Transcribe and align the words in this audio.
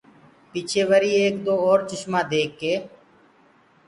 پچهي 0.51 0.83
وري 0.89 1.11
ايڪ 1.19 1.33
دو 1.45 1.53
اور 1.67 1.79
چشمآ 1.89 2.19
ديک 2.31 2.49
ڪي۔ 2.61 2.73